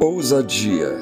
ousadia, 0.00 0.96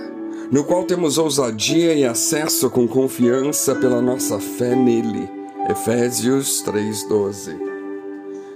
no 0.50 0.64
qual 0.64 0.84
temos 0.84 1.18
ousadia 1.18 1.94
e 1.94 2.04
acesso 2.04 2.68
com 2.70 2.86
confiança 2.86 3.74
pela 3.74 4.02
nossa 4.02 4.38
fé 4.38 4.74
nele. 4.74 5.28
Efésios 5.68 6.62
3:12. 6.62 7.56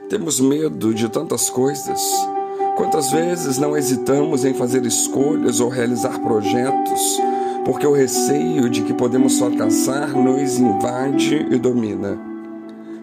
Temos 0.09 0.41
medo 0.41 0.95
de 0.95 1.09
tantas 1.09 1.49
coisas. 1.49 2.01
Quantas 2.77 3.11
vezes 3.11 3.59
não 3.59 3.77
hesitamos 3.77 4.45
em 4.45 4.53
fazer 4.53 4.85
escolhas 4.85 5.61
ou 5.61 5.69
realizar 5.69 6.21
projetos, 6.21 7.19
porque 7.65 7.87
o 7.87 7.93
receio 7.93 8.69
de 8.69 8.83
que 8.83 8.93
podemos 8.93 9.39
fracassar 9.39 10.17
nos 10.17 10.59
invade 10.59 11.47
e 11.51 11.59
domina. 11.59 12.19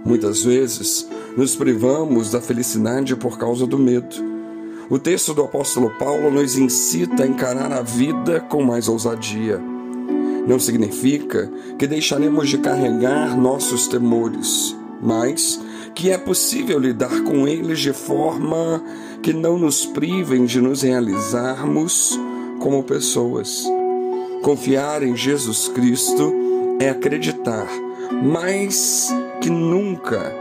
Muitas 0.06 0.44
vezes 0.44 1.08
nos 1.36 1.56
privamos 1.56 2.32
da 2.32 2.40
felicidade 2.40 3.16
por 3.16 3.38
causa 3.38 3.66
do 3.66 3.80
medo 3.80 4.33
o 4.94 5.00
texto 5.00 5.34
do 5.34 5.42
apóstolo 5.42 5.90
Paulo 5.98 6.30
nos 6.30 6.56
incita 6.56 7.24
a 7.24 7.28
encarar 7.28 7.74
a 7.74 7.82
vida 7.82 8.40
com 8.40 8.62
mais 8.62 8.88
ousadia. 8.88 9.60
Não 10.48 10.60
significa 10.60 11.52
que 11.80 11.88
deixaremos 11.88 12.48
de 12.48 12.60
carregar 12.60 13.36
nossos 13.36 13.88
temores, 13.88 14.78
mas 15.02 15.60
que 15.96 16.12
é 16.12 16.18
possível 16.20 16.78
lidar 16.78 17.24
com 17.24 17.48
eles 17.48 17.80
de 17.80 17.92
forma 17.92 18.84
que 19.24 19.34
não 19.34 19.58
nos 19.58 19.84
privem 19.84 20.46
de 20.46 20.62
nos 20.62 20.84
realizarmos 20.84 22.16
como 22.60 22.84
pessoas. 22.84 23.64
Confiar 24.44 25.02
em 25.02 25.16
Jesus 25.16 25.70
Cristo 25.70 26.32
é 26.80 26.90
acreditar 26.90 27.68
mais 28.24 29.12
que 29.42 29.50
nunca 29.50 30.32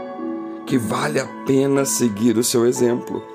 que 0.67 0.77
vale 0.77 1.19
a 1.19 1.25
pena 1.43 1.85
seguir 1.85 2.37
o 2.37 2.43
seu 2.43 2.67
exemplo. 2.67 3.32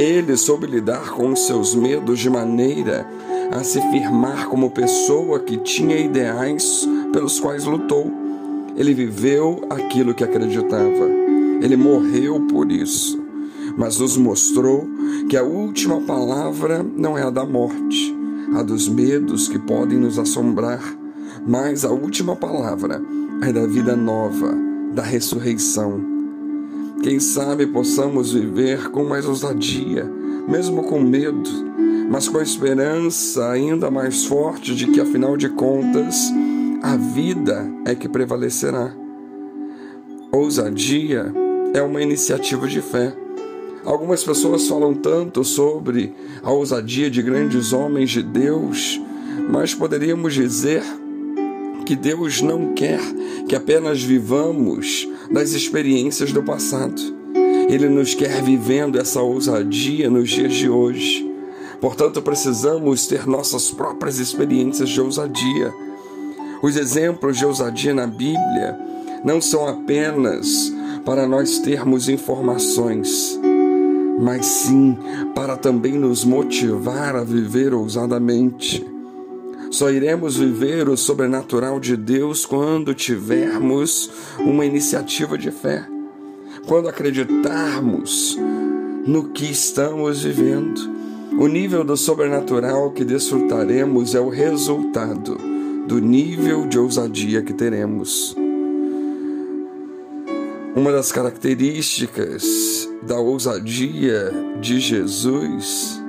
Ele 0.00 0.34
soube 0.34 0.66
lidar 0.66 1.10
com 1.10 1.30
os 1.30 1.40
seus 1.40 1.74
medos 1.74 2.18
de 2.18 2.30
maneira 2.30 3.06
a 3.52 3.62
se 3.62 3.78
firmar 3.90 4.48
como 4.48 4.70
pessoa 4.70 5.40
que 5.40 5.58
tinha 5.58 5.94
ideais 5.94 6.88
pelos 7.12 7.38
quais 7.38 7.66
lutou. 7.66 8.10
Ele 8.74 8.94
viveu 8.94 9.62
aquilo 9.68 10.14
que 10.14 10.24
acreditava. 10.24 11.06
Ele 11.60 11.76
morreu 11.76 12.40
por 12.46 12.72
isso. 12.72 13.22
Mas 13.76 13.98
nos 13.98 14.16
mostrou 14.16 14.88
que 15.28 15.36
a 15.36 15.44
última 15.44 16.00
palavra 16.00 16.82
não 16.82 17.18
é 17.18 17.22
a 17.22 17.28
da 17.28 17.44
morte, 17.44 18.16
a 18.54 18.62
dos 18.62 18.88
medos 18.88 19.48
que 19.48 19.58
podem 19.58 19.98
nos 19.98 20.18
assombrar, 20.18 20.82
mas 21.46 21.84
a 21.84 21.90
última 21.90 22.34
palavra 22.34 23.02
é 23.42 23.52
da 23.52 23.66
vida 23.66 23.94
nova, 23.94 24.56
da 24.94 25.02
ressurreição 25.02 26.09
quem 27.02 27.18
sabe 27.18 27.66
possamos 27.66 28.32
viver 28.32 28.90
com 28.90 29.04
mais 29.04 29.26
ousadia, 29.26 30.04
mesmo 30.46 30.82
com 30.82 31.00
medo, 31.00 31.48
mas 32.10 32.28
com 32.28 32.38
a 32.38 32.42
esperança 32.42 33.50
ainda 33.50 33.90
mais 33.90 34.24
forte 34.26 34.74
de 34.74 34.86
que, 34.86 35.00
afinal 35.00 35.36
de 35.36 35.48
contas, 35.48 36.30
a 36.82 36.96
vida 36.96 37.66
é 37.86 37.94
que 37.94 38.08
prevalecerá. 38.08 38.94
Ousadia 40.30 41.32
é 41.72 41.82
uma 41.82 42.02
iniciativa 42.02 42.66
de 42.68 42.82
fé. 42.82 43.14
Algumas 43.84 44.22
pessoas 44.22 44.68
falam 44.68 44.94
tanto 44.94 45.42
sobre 45.42 46.14
a 46.42 46.52
ousadia 46.52 47.10
de 47.10 47.22
grandes 47.22 47.72
homens 47.72 48.10
de 48.10 48.22
Deus, 48.22 49.00
mas 49.50 49.74
poderíamos 49.74 50.34
dizer 50.34 50.82
que 51.90 51.96
Deus 51.96 52.40
não 52.40 52.72
quer 52.72 53.00
que 53.48 53.56
apenas 53.56 54.00
vivamos 54.00 55.08
das 55.28 55.50
experiências 55.50 56.32
do 56.32 56.40
passado. 56.40 57.02
Ele 57.68 57.88
nos 57.88 58.14
quer 58.14 58.40
vivendo 58.44 58.96
essa 58.96 59.20
ousadia 59.20 60.08
nos 60.08 60.30
dias 60.30 60.54
de 60.54 60.68
hoje. 60.68 61.28
Portanto, 61.80 62.22
precisamos 62.22 63.08
ter 63.08 63.26
nossas 63.26 63.72
próprias 63.72 64.20
experiências 64.20 64.88
de 64.88 65.00
ousadia. 65.00 65.74
Os 66.62 66.76
exemplos 66.76 67.36
de 67.38 67.44
ousadia 67.44 67.92
na 67.92 68.06
Bíblia 68.06 68.78
não 69.24 69.40
são 69.40 69.66
apenas 69.66 70.72
para 71.04 71.26
nós 71.26 71.58
termos 71.58 72.08
informações, 72.08 73.36
mas 74.20 74.46
sim 74.46 74.96
para 75.34 75.56
também 75.56 75.94
nos 75.94 76.24
motivar 76.24 77.16
a 77.16 77.24
viver 77.24 77.74
ousadamente. 77.74 78.99
Só 79.70 79.88
iremos 79.88 80.36
viver 80.36 80.88
o 80.88 80.96
sobrenatural 80.96 81.78
de 81.78 81.96
Deus 81.96 82.44
quando 82.44 82.92
tivermos 82.92 84.10
uma 84.40 84.66
iniciativa 84.66 85.38
de 85.38 85.52
fé, 85.52 85.86
quando 86.66 86.88
acreditarmos 86.88 88.36
no 89.06 89.28
que 89.28 89.48
estamos 89.48 90.24
vivendo. 90.24 90.98
O 91.38 91.46
nível 91.46 91.84
do 91.84 91.96
sobrenatural 91.96 92.90
que 92.90 93.04
desfrutaremos 93.04 94.16
é 94.16 94.20
o 94.20 94.28
resultado 94.28 95.38
do 95.86 96.00
nível 96.00 96.66
de 96.66 96.76
ousadia 96.76 97.40
que 97.40 97.52
teremos. 97.52 98.36
Uma 100.74 100.90
das 100.90 101.12
características 101.12 102.88
da 103.02 103.18
ousadia 103.20 104.32
de 104.60 104.80
Jesus 104.80 106.02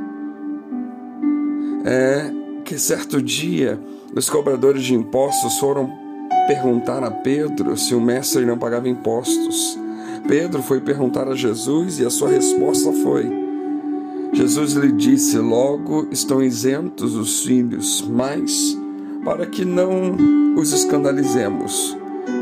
é 1.85 2.41
que 2.71 2.79
certo 2.79 3.21
dia 3.21 3.77
os 4.15 4.29
cobradores 4.29 4.83
de 4.83 4.95
impostos 4.95 5.59
foram 5.59 5.91
perguntar 6.47 7.03
a 7.03 7.11
Pedro 7.11 7.75
se 7.75 7.93
o 7.93 7.99
mestre 7.99 8.45
não 8.45 8.57
pagava 8.57 8.87
impostos. 8.87 9.77
Pedro 10.25 10.63
foi 10.63 10.79
perguntar 10.79 11.27
a 11.27 11.35
Jesus 11.35 11.99
e 11.99 12.05
a 12.05 12.09
sua 12.09 12.29
resposta 12.29 12.93
foi: 12.93 13.29
Jesus 14.31 14.71
lhe 14.71 14.89
disse: 14.93 15.37
Logo 15.37 16.07
estão 16.11 16.41
isentos 16.41 17.13
os 17.13 17.43
filhos, 17.43 18.07
mas 18.09 18.77
para 19.25 19.45
que 19.45 19.65
não 19.65 20.55
os 20.55 20.71
escandalizemos, 20.71 21.97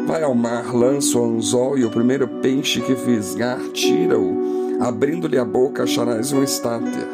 vai 0.06 0.22
ao 0.22 0.36
mar, 0.36 0.76
lança 0.76 1.18
o 1.18 1.26
anzol 1.26 1.76
e 1.76 1.84
o 1.84 1.90
primeiro 1.90 2.28
peixe 2.28 2.82
que 2.82 2.96
fisgar, 2.96 3.58
tira-o, 3.74 4.78
abrindo-lhe 4.80 5.40
a 5.40 5.46
boca 5.46 5.82
acharás 5.82 6.32
um 6.32 6.44
estáter. 6.44 7.08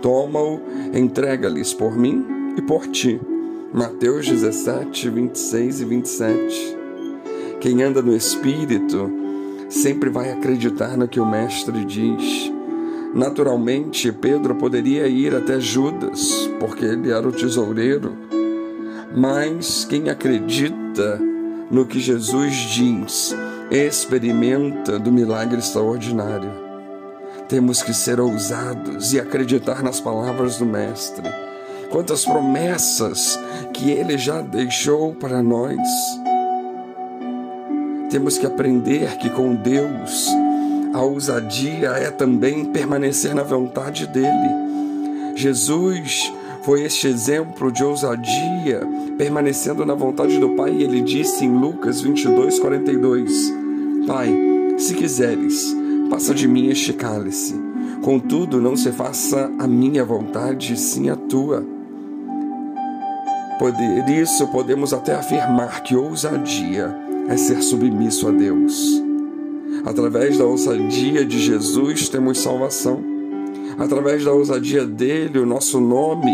Toma-o, 0.00 0.58
entrega-lhes 0.94 1.74
por 1.74 1.94
mim 1.98 2.40
e 2.56 2.62
por 2.62 2.86
ti. 2.86 3.20
Mateus 3.72 4.26
17, 4.26 5.08
26 5.08 5.80
e 5.80 5.84
27. 5.84 6.76
Quem 7.60 7.82
anda 7.82 8.02
no 8.02 8.14
Espírito 8.14 9.10
sempre 9.68 10.10
vai 10.10 10.30
acreditar 10.30 10.96
no 10.96 11.08
que 11.08 11.18
o 11.18 11.24
Mestre 11.24 11.84
diz. 11.84 12.52
Naturalmente, 13.14 14.12
Pedro 14.12 14.54
poderia 14.54 15.06
ir 15.06 15.34
até 15.34 15.58
Judas, 15.60 16.50
porque 16.58 16.84
ele 16.84 17.10
era 17.10 17.26
o 17.26 17.32
tesoureiro. 17.32 18.14
Mas 19.14 19.84
quem 19.84 20.10
acredita 20.10 21.20
no 21.70 21.86
que 21.86 22.00
Jesus 22.00 22.54
diz, 22.54 23.34
experimenta 23.70 24.98
do 24.98 25.10
milagre 25.10 25.58
extraordinário. 25.58 26.50
Temos 27.48 27.82
que 27.82 27.94
ser 27.94 28.20
ousados 28.20 29.14
e 29.14 29.20
acreditar 29.20 29.82
nas 29.82 30.00
palavras 30.00 30.58
do 30.58 30.66
Mestre 30.66 31.51
quantas 31.92 32.24
promessas 32.24 33.38
que 33.74 33.90
Ele 33.90 34.16
já 34.16 34.40
deixou 34.40 35.14
para 35.14 35.42
nós. 35.42 35.78
Temos 38.10 38.38
que 38.38 38.46
aprender 38.46 39.18
que 39.18 39.30
com 39.30 39.54
Deus 39.54 40.28
a 40.94 41.02
ousadia 41.02 41.90
é 41.90 42.10
também 42.10 42.64
permanecer 42.64 43.34
na 43.34 43.42
vontade 43.42 44.06
dEle. 44.06 44.62
Jesus 45.36 46.32
foi 46.62 46.82
este 46.82 47.08
exemplo 47.08 47.70
de 47.70 47.84
ousadia, 47.84 48.86
permanecendo 49.16 49.84
na 49.84 49.94
vontade 49.94 50.38
do 50.38 50.50
Pai, 50.50 50.72
e 50.72 50.82
ele 50.82 51.00
disse 51.00 51.44
em 51.44 51.50
Lucas 51.50 52.00
22, 52.00 52.58
42: 52.58 53.52
Pai, 54.06 54.32
se 54.78 54.94
quiseres, 54.94 55.74
passa 56.10 56.34
de 56.34 56.46
mim 56.46 56.68
este 56.68 56.92
cálice. 56.92 57.54
Contudo, 58.02 58.60
não 58.60 58.76
se 58.76 58.92
faça 58.92 59.50
a 59.58 59.66
minha 59.66 60.04
vontade, 60.04 60.78
sim 60.78 61.08
a 61.08 61.16
tua. 61.16 61.71
Por 63.58 63.72
isso, 64.10 64.48
podemos 64.48 64.92
até 64.92 65.14
afirmar 65.14 65.82
que 65.82 65.94
ousadia 65.94 66.94
é 67.28 67.36
ser 67.36 67.62
submisso 67.62 68.28
a 68.28 68.30
Deus. 68.30 69.02
Através 69.84 70.38
da 70.38 70.44
ousadia 70.44 71.24
de 71.24 71.38
Jesus, 71.38 72.08
temos 72.08 72.38
salvação. 72.38 73.02
Através 73.78 74.24
da 74.24 74.32
ousadia 74.32 74.86
dele, 74.86 75.38
o 75.38 75.46
nosso 75.46 75.80
nome 75.80 76.32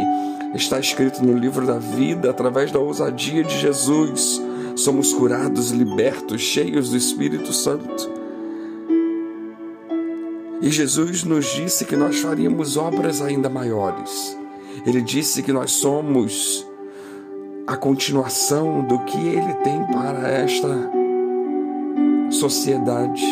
está 0.55 0.79
escrito 0.79 1.25
no 1.25 1.37
livro 1.39 1.67
da 1.67 1.79
vida. 1.79 2.31
Através 2.31 2.71
da 2.71 2.79
ousadia 2.79 3.43
de 3.45 3.59
Jesus, 3.59 4.43
somos 4.77 5.13
curados, 5.13 5.71
libertos, 5.71 6.41
cheios 6.41 6.91
do 6.91 6.97
Espírito 6.97 7.53
Santo. 7.53 8.11
E 10.61 10.71
Jesus 10.71 11.23
nos 11.25 11.47
disse 11.55 11.85
que 11.85 11.97
nós 11.97 12.19
faríamos 12.19 12.77
obras 12.77 13.23
ainda 13.23 13.49
maiores. 13.49 14.37
Ele 14.85 15.01
disse 15.01 15.43
que 15.43 15.53
nós 15.53 15.71
somos 15.71 16.68
a 17.69 17.77
continuação 17.77 18.83
do 18.83 18.99
que 19.01 19.19
ele 19.19 19.53
tem 19.57 19.85
para 19.89 20.27
esta 20.27 20.91
sociedade. 22.31 23.23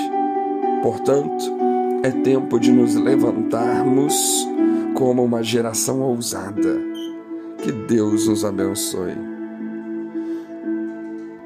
Portanto, 0.83 1.57
é 2.03 2.11
tempo 2.11 2.61
de 2.61 2.71
nos 2.71 2.95
levantarmos 2.95 4.15
como 4.93 5.25
uma 5.25 5.43
geração 5.43 6.03
ousada, 6.03 6.79
Que 7.63 7.73
Deus 7.73 8.29
nos 8.29 8.45
abençoe. 8.45 9.36